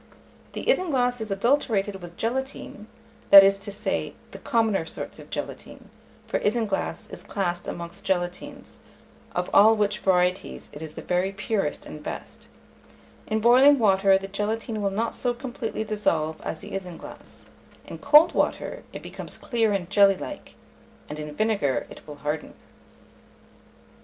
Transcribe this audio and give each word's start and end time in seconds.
If 0.47 0.53
the 0.53 0.65
isinglass 0.67 1.21
is 1.21 1.29
adulterated 1.29 1.97
with 2.01 2.17
gelatine 2.17 2.87
(that 3.29 3.43
is 3.43 3.59
to 3.59 3.71
say, 3.71 4.15
the 4.31 4.39
commoner 4.39 4.83
sorts 4.83 5.19
of 5.19 5.29
gelatine, 5.29 5.91
for 6.25 6.39
isinglass 6.39 7.13
is 7.13 7.21
classed 7.21 7.67
amongst 7.67 8.03
gelatines, 8.03 8.79
of 9.35 9.47
all 9.53 9.75
which 9.75 9.99
varieties 9.99 10.71
it 10.73 10.81
is 10.81 10.93
the 10.93 11.03
very 11.03 11.31
purest 11.31 11.85
and 11.85 12.01
best), 12.01 12.47
in 13.27 13.41
boiling 13.41 13.77
water 13.77 14.17
the 14.17 14.27
gelatine 14.27 14.81
will 14.81 14.89
not 14.89 15.13
so 15.13 15.35
completely 15.35 15.83
dissolve 15.83 16.41
as 16.41 16.57
the 16.57 16.71
isinglass; 16.73 17.45
in 17.85 17.99
cold 17.99 18.33
water 18.33 18.81
it 18.91 19.03
becomes 19.03 19.37
clear 19.37 19.71
and 19.71 19.91
jelly 19.91 20.17
like; 20.17 20.55
and 21.09 21.19
in 21.19 21.35
vinegar 21.35 21.85
it 21.91 22.01
will 22.07 22.15
harden. 22.15 22.55